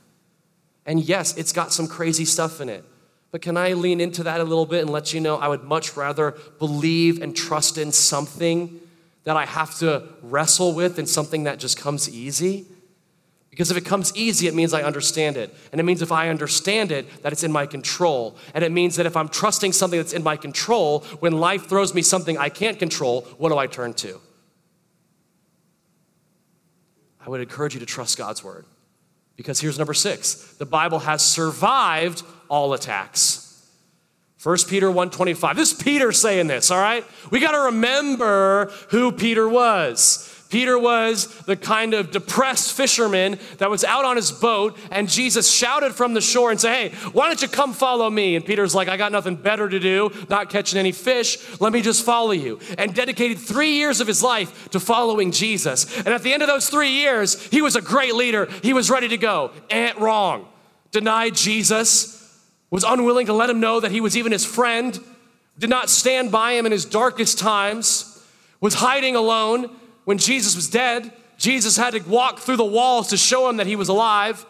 [0.86, 2.84] And yes, it's got some crazy stuff in it.
[3.30, 5.64] But can I lean into that a little bit and let you know I would
[5.64, 8.80] much rather believe and trust in something
[9.24, 12.66] that I have to wrestle with than something that just comes easy?
[13.56, 15.50] Because if it comes easy, it means I understand it.
[15.72, 18.36] And it means if I understand it, that it's in my control.
[18.52, 21.94] And it means that if I'm trusting something that's in my control, when life throws
[21.94, 24.20] me something I can't control, what do I turn to?
[27.18, 28.66] I would encourage you to trust God's word.
[29.36, 33.42] Because here's number six the Bible has survived all attacks.
[34.42, 35.56] 1 Peter 1:25.
[35.56, 37.06] This is Peter saying this, all right?
[37.30, 40.30] We got to remember who Peter was.
[40.48, 45.50] Peter was the kind of depressed fisherman that was out on his boat, and Jesus
[45.50, 48.36] shouted from the shore and said, Hey, why don't you come follow me?
[48.36, 51.60] And Peter's like, I got nothing better to do, not catching any fish.
[51.60, 52.60] Let me just follow you.
[52.78, 55.96] And dedicated three years of his life to following Jesus.
[55.98, 58.46] And at the end of those three years, he was a great leader.
[58.62, 59.50] He was ready to go.
[59.70, 60.46] And wrong.
[60.92, 62.16] Denied Jesus,
[62.70, 64.98] was unwilling to let him know that he was even his friend,
[65.58, 68.24] did not stand by him in his darkest times,
[68.60, 69.70] was hiding alone
[70.06, 73.66] when Jesus was dead, Jesus had to walk through the walls to show him that
[73.66, 74.46] he was alive.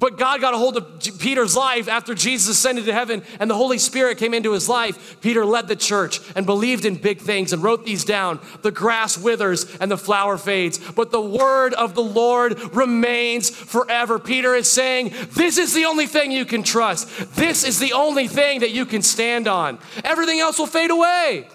[0.00, 3.54] But God got a hold of Peter's life after Jesus ascended to heaven and the
[3.54, 5.20] Holy Spirit came into his life.
[5.20, 8.40] Peter led the church and believed in big things and wrote these down.
[8.62, 14.18] The grass withers and the flower fades, but the word of the Lord remains forever.
[14.18, 17.36] Peter is saying, This is the only thing you can trust.
[17.36, 19.78] This is the only thing that you can stand on.
[20.02, 21.46] Everything else will fade away.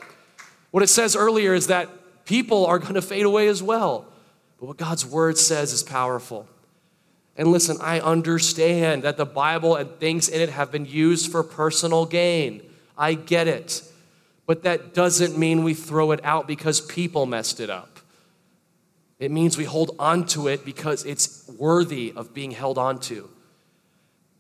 [0.72, 1.90] What it says earlier is that
[2.28, 4.06] people are going to fade away as well.
[4.60, 6.48] But what God's word says is powerful.
[7.38, 11.42] And listen, I understand that the Bible and things in it have been used for
[11.44, 12.62] personal gain.
[12.98, 13.84] I get it.
[14.46, 18.00] But that doesn't mean we throw it out because people messed it up.
[19.20, 23.30] It means we hold on to it because it's worthy of being held on to.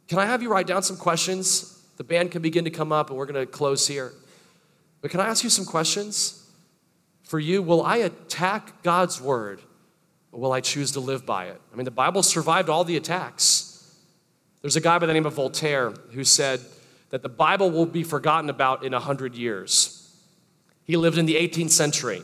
[0.07, 1.81] Can I have you write down some questions?
[1.97, 4.13] The band can begin to come up and we're going to close here.
[5.01, 6.46] But can I ask you some questions?
[7.27, 9.61] For you, will I attack God's word
[10.31, 11.61] or will I choose to live by it?
[11.71, 13.93] I mean, the Bible survived all the attacks.
[14.61, 16.61] There's a guy by the name of Voltaire who said
[17.09, 20.15] that the Bible will be forgotten about in 100 years.
[20.85, 22.21] He lived in the 18th century.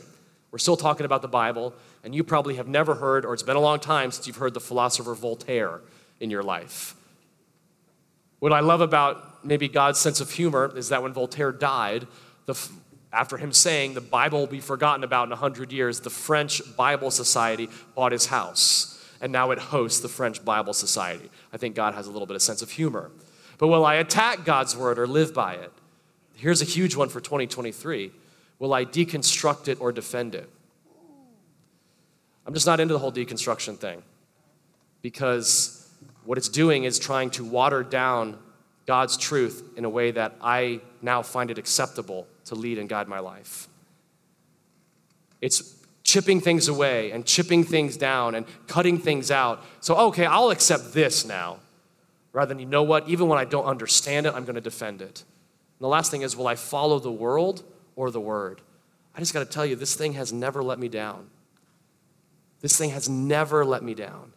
[0.50, 3.56] We're still talking about the Bible, and you probably have never heard, or it's been
[3.56, 5.80] a long time since you've heard the philosopher Voltaire
[6.18, 6.94] in your life.
[8.38, 12.06] What I love about maybe God's sense of humor is that when Voltaire died,
[12.46, 12.54] the,
[13.14, 17.10] after him saying the Bible will be forgotten about in 100 years, the French Bible
[17.10, 21.30] Society bought his house, and now it hosts the French Bible Society.
[21.52, 23.10] I think God has a little bit of sense of humor.
[23.58, 25.72] But will I attack God's word or live by it?
[26.34, 28.10] Here's a huge one for 2023.
[28.58, 30.50] Will I deconstruct it or defend it?
[32.46, 34.02] I'm just not into the whole deconstruction thing
[35.00, 35.88] because
[36.24, 38.38] what it's doing is trying to water down
[38.86, 43.08] God's truth in a way that I now find it acceptable to lead and guide
[43.08, 43.68] my life.
[45.40, 49.64] It's chipping things away and chipping things down and cutting things out.
[49.80, 51.58] So, okay, I'll accept this now.
[52.32, 55.00] Rather than, you know what, even when I don't understand it, I'm going to defend
[55.00, 55.24] it.
[55.78, 57.62] And the last thing is, will I follow the world
[57.96, 58.60] or the word?
[59.14, 61.30] I just got to tell you, this thing has never let me down.
[62.60, 64.32] This thing has never let me down.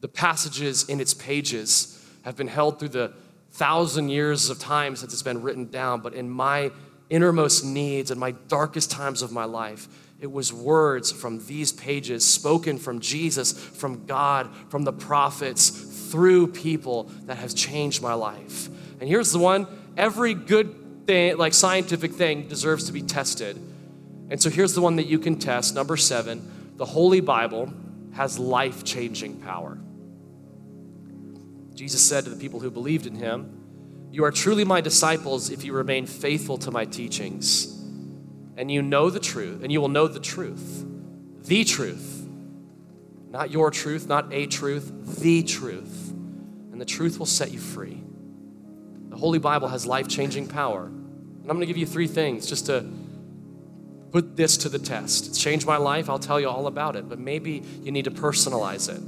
[0.00, 3.12] The passages in its pages have been held through the
[3.56, 6.70] thousand years of time since it's been written down, but in my
[7.08, 9.88] innermost needs and my darkest times of my life,
[10.20, 15.70] it was words from these pages spoken from Jesus, from God, from the prophets,
[16.10, 18.68] through people that have changed my life.
[19.00, 19.66] And here's the one
[19.96, 23.56] every good thing, like scientific thing, deserves to be tested.
[24.28, 25.74] And so here's the one that you can test.
[25.74, 27.72] Number seven the Holy Bible
[28.12, 29.78] has life changing power.
[31.76, 35.62] Jesus said to the people who believed in him, You are truly my disciples if
[35.62, 37.72] you remain faithful to my teachings.
[38.56, 40.86] And you know the truth, and you will know the truth,
[41.44, 42.26] the truth.
[43.28, 46.10] Not your truth, not a truth, the truth.
[46.72, 48.02] And the truth will set you free.
[49.10, 50.86] The Holy Bible has life changing power.
[50.86, 52.86] And I'm going to give you three things just to
[54.12, 55.26] put this to the test.
[55.26, 56.08] It's changed my life.
[56.08, 59.02] I'll tell you all about it, but maybe you need to personalize it.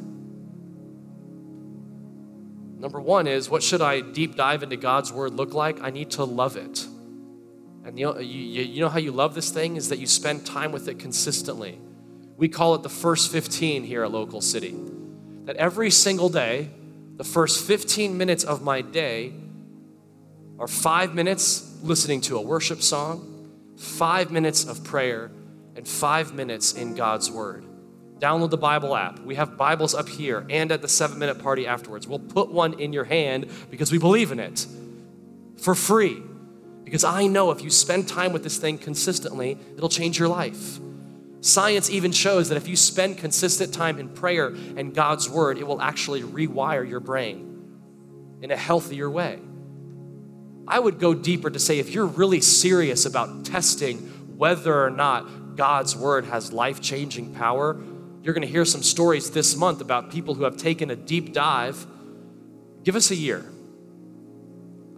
[2.78, 5.82] Number one is what should I deep dive into God's word look like?
[5.82, 6.86] I need to love it.
[7.84, 10.46] And you know, you, you know how you love this thing is that you spend
[10.46, 11.80] time with it consistently.
[12.36, 14.76] We call it the first 15 here at Local City.
[15.44, 16.70] That every single day,
[17.16, 19.32] the first 15 minutes of my day
[20.58, 25.30] are five minutes listening to a worship song, five minutes of prayer,
[25.74, 27.64] and five minutes in God's Word.
[28.18, 29.20] Download the Bible app.
[29.20, 32.06] We have Bibles up here and at the seven minute party afterwards.
[32.08, 34.66] We'll put one in your hand because we believe in it
[35.56, 36.20] for free.
[36.84, 40.78] Because I know if you spend time with this thing consistently, it'll change your life.
[41.40, 45.66] Science even shows that if you spend consistent time in prayer and God's word, it
[45.66, 47.78] will actually rewire your brain
[48.42, 49.38] in a healthier way.
[50.66, 53.98] I would go deeper to say if you're really serious about testing
[54.36, 57.80] whether or not God's word has life changing power,
[58.28, 61.32] you're going to hear some stories this month about people who have taken a deep
[61.32, 61.86] dive.
[62.84, 63.42] Give us a year.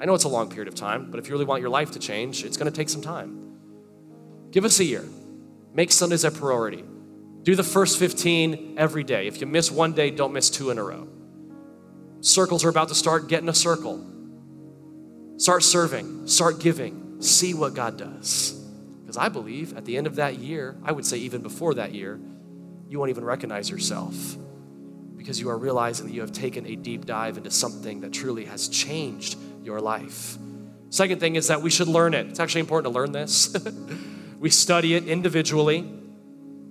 [0.01, 1.93] I know it's a long period of time, but if you really want your life
[1.93, 3.57] to change, it's going to take some time.
[4.51, 5.05] Give us a year.
[5.73, 6.83] Make Sundays a priority.
[7.45, 9.29] Do the first 15 every day.
[9.29, 11.07] If you miss one day, don't miss two in a row.
[12.23, 13.29] Circles are about to start.
[13.29, 14.05] Get in a circle.
[15.37, 16.27] Start serving.
[16.27, 17.23] Start giving.
[17.23, 18.61] See what God does.
[19.03, 21.95] Because I believe at the end of that year, I would say even before that
[21.95, 22.19] year,
[22.91, 24.37] you won't even recognize yourself
[25.17, 28.47] because you are realizing that you have taken a deep dive into something that truly
[28.47, 30.37] has changed your life.
[30.89, 32.27] Second thing is that we should learn it.
[32.27, 33.57] It's actually important to learn this.
[34.41, 35.89] we study it individually.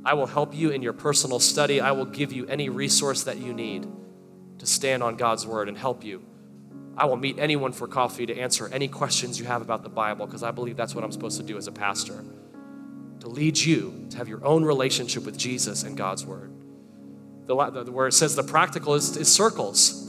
[0.03, 1.79] I will help you in your personal study.
[1.79, 3.87] I will give you any resource that you need
[4.57, 6.21] to stand on God's word and help you.
[6.97, 10.25] I will meet anyone for coffee to answer any questions you have about the Bible
[10.25, 12.25] because I believe that's what I'm supposed to do as a pastor
[13.19, 16.51] to lead you to have your own relationship with Jesus and God's word.
[17.45, 20.05] The, where it says the practical is, is circles.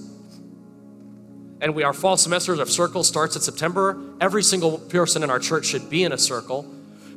[1.60, 4.00] And we, our fall semesters of circles starts in September.
[4.20, 6.62] Every single person in our church should be in a circle.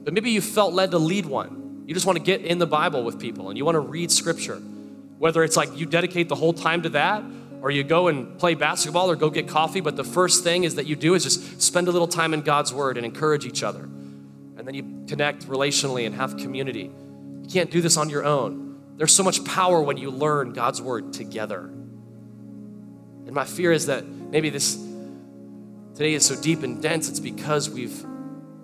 [0.03, 1.83] But maybe you felt led to lead one.
[1.87, 4.11] You just want to get in the Bible with people and you want to read
[4.11, 4.57] scripture.
[5.17, 7.23] Whether it's like you dedicate the whole time to that,
[7.61, 10.75] or you go and play basketball or go get coffee, but the first thing is
[10.75, 13.63] that you do is just spend a little time in God's Word and encourage each
[13.63, 13.87] other.
[14.64, 16.89] And then you connect relationally and have community.
[17.41, 18.82] You can't do this on your own.
[18.95, 21.66] There's so much power when you learn God's Word together.
[21.66, 24.76] And my fear is that maybe this
[25.95, 28.05] today is so deep and dense, it's because we've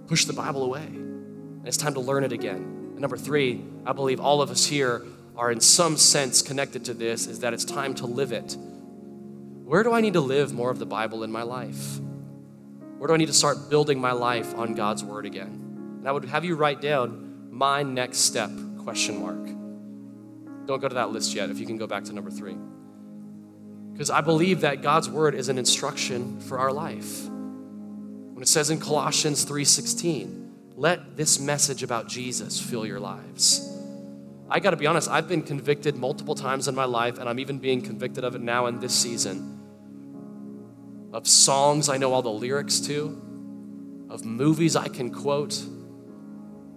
[0.08, 0.86] pushed the Bible away.
[0.86, 2.91] And it's time to learn it again.
[2.91, 6.93] And number three, I believe all of us here are in some sense connected to
[6.93, 8.56] this is that it's time to live it.
[9.66, 12.00] Where do I need to live more of the Bible in my life?
[13.00, 15.66] Where do I need to start building my life on God's word again?
[16.00, 19.45] And I would have you write down my next step question mark.
[20.66, 22.56] Don't go to that list yet if you can go back to number 3.
[23.91, 27.28] Because I believe that God's word is an instruction for our life.
[27.28, 33.70] When it says in Colossians 3:16, let this message about Jesus fill your lives.
[34.50, 37.39] I got to be honest, I've been convicted multiple times in my life, and I'm
[37.39, 39.60] even being convicted of it now in this season.
[41.12, 43.22] Of songs I know all the lyrics to,
[44.10, 45.62] of movies I can quote,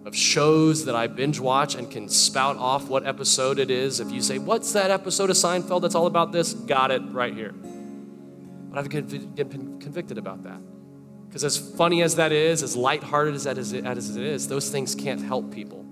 [0.04, 4.00] of shows that I binge watch and can spout off what episode it is.
[4.00, 6.54] If you say, What's that episode of Seinfeld that's all about this?
[6.54, 7.52] Got it right here.
[7.52, 10.60] But I've been convicted about that.
[11.28, 14.70] Because as funny as that is, as lighthearted as that is, as it is, those
[14.70, 15.82] things can't help people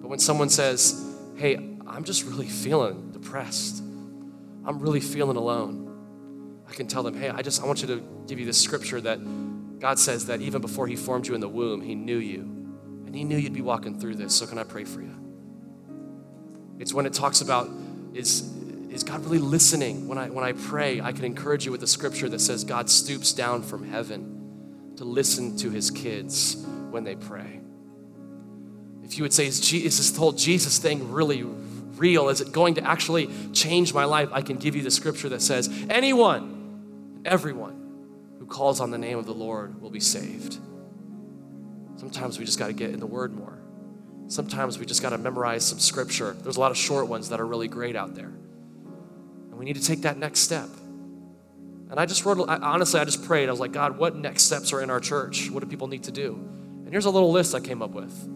[0.00, 1.06] But when someone says,
[1.36, 1.54] Hey,
[1.86, 3.80] I'm just really feeling depressed,
[4.64, 8.02] I'm really feeling alone, I can tell them, Hey, I just I want you to
[8.26, 9.20] give you this scripture that
[9.78, 12.59] God says that even before He formed you in the womb, He knew you.
[13.10, 14.36] And He knew you'd be walking through this.
[14.36, 15.16] So, can I pray for you?
[16.78, 17.68] It's when it talks about
[18.14, 18.56] is,
[18.88, 20.06] is God really listening?
[20.06, 22.88] When I, when I pray, I can encourage you with the scripture that says God
[22.88, 27.60] stoops down from heaven to listen to his kids when they pray.
[29.02, 32.28] If you would say, is, Jesus, is this whole Jesus thing really real?
[32.28, 34.28] Is it going to actually change my life?
[34.32, 39.18] I can give you the scripture that says, anyone, everyone who calls on the name
[39.18, 40.58] of the Lord will be saved.
[42.00, 43.58] Sometimes we just got to get in the word more.
[44.28, 46.32] Sometimes we just got to memorize some scripture.
[46.32, 48.32] There's a lot of short ones that are really great out there.
[49.50, 50.70] And we need to take that next step.
[51.90, 53.50] And I just wrote, honestly, I just prayed.
[53.50, 55.50] I was like, God, what next steps are in our church?
[55.50, 56.32] What do people need to do?
[56.32, 58.26] And here's a little list I came up with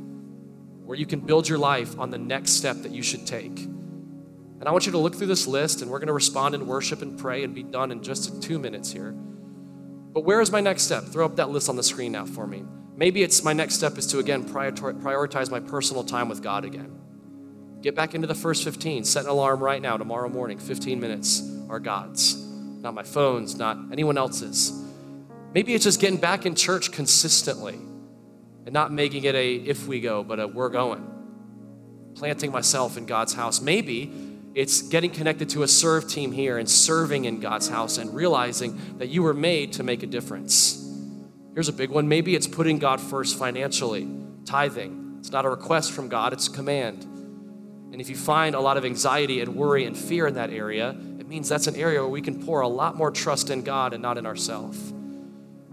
[0.85, 3.61] where you can build your life on the next step that you should take.
[3.61, 6.67] And I want you to look through this list, and we're going to respond in
[6.67, 9.13] worship and pray and be done in just two minutes here.
[9.13, 11.05] But where is my next step?
[11.05, 12.65] Throw up that list on the screen now for me.
[12.97, 17.01] Maybe it's my next step is to again prioritize my personal time with God again.
[17.83, 19.05] Get back into the first 15.
[19.05, 20.59] Set an alarm right now, tomorrow morning.
[20.59, 24.73] 15 minutes are God's, not my phone's, not anyone else's.
[25.53, 30.01] Maybe it's just getting back in church consistently and not making it a if we
[30.01, 31.11] go, but a we're going.
[32.15, 33.61] Planting myself in God's house.
[33.61, 34.13] Maybe
[34.55, 38.99] it's getting connected to a serve team here and serving in God's house and realizing
[38.99, 40.84] that you were made to make a difference.
[41.55, 42.09] Here's a big one.
[42.09, 44.09] Maybe it's putting God first financially,
[44.45, 45.17] tithing.
[45.21, 47.05] It's not a request from God, it's a command.
[47.93, 50.91] And if you find a lot of anxiety and worry and fear in that area,
[50.91, 53.93] it means that's an area where we can pour a lot more trust in God
[53.93, 54.93] and not in ourselves.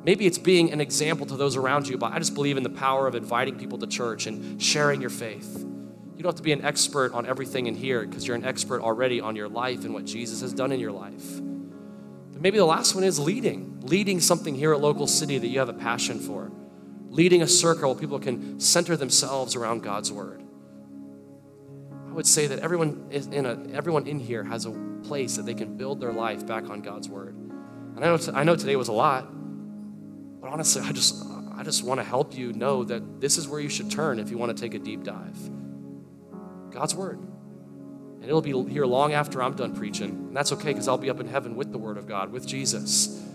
[0.04, 2.70] Maybe it's being an example to those around you, but I just believe in the
[2.70, 5.58] power of inviting people to church and sharing your faith.
[5.58, 8.82] You don't have to be an expert on everything in here because you're an expert
[8.82, 11.40] already on your life and what Jesus has done in your life.
[12.32, 15.60] But maybe the last one is leading, leading something here at Local City that you
[15.60, 16.52] have a passion for,
[17.10, 20.44] leading a circle where people can center themselves around God's word.
[22.08, 24.72] I would say that everyone in a, everyone in here has a
[25.04, 27.36] place that they can build their life back on God's word.
[27.36, 29.28] And I know, t- I know today was a lot,
[30.42, 31.24] but honestly, I just,
[31.56, 34.30] I just want to help you know that this is where you should turn if
[34.30, 35.38] you want to take a deep dive.
[36.70, 37.20] God's word.
[37.20, 40.10] And it'll be here long after I'm done preaching.
[40.10, 42.46] And that's okay because I'll be up in heaven with the word of God, with
[42.46, 43.26] Jesus.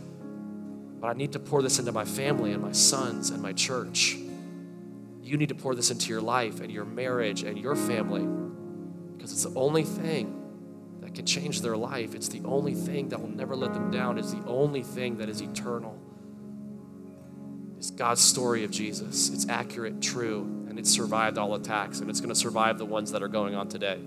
[1.01, 4.17] But I need to pour this into my family and my sons and my church.
[5.23, 8.27] You need to pour this into your life and your marriage and your family
[9.17, 10.43] because it's the only thing
[11.01, 12.15] that can change their life.
[12.15, 14.19] It's the only thing that will never let them down.
[14.19, 15.99] It's the only thing that is eternal.
[17.77, 19.29] It's God's story of Jesus.
[19.31, 23.13] It's accurate, true, and it's survived all attacks, and it's going to survive the ones
[23.13, 24.01] that are going on today.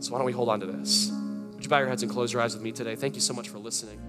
[0.00, 1.10] So, why don't we hold on to this?
[1.54, 2.96] Would you bow your heads and close your eyes with me today?
[2.96, 4.00] Thank you so much for listening.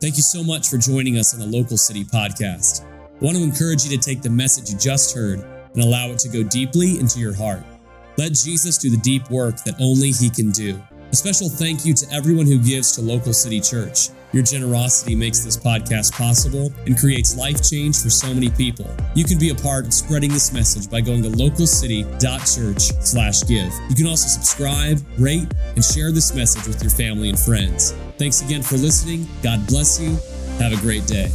[0.00, 2.84] Thank you so much for joining us on the Local City Podcast.
[2.84, 6.20] I want to encourage you to take the message you just heard and allow it
[6.20, 7.64] to go deeply into your heart.
[8.16, 10.80] Let Jesus do the deep work that only He can do.
[11.10, 14.10] A special thank you to everyone who gives to Local City Church.
[14.32, 18.90] Your generosity makes this podcast possible and creates life change for so many people.
[19.14, 23.72] You can be a part of spreading this message by going to localcity.church/give.
[23.88, 27.94] You can also subscribe, rate, and share this message with your family and friends.
[28.18, 29.26] Thanks again for listening.
[29.42, 30.18] God bless you.
[30.58, 31.30] Have a great day.